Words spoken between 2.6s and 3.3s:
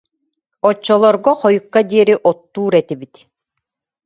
этибит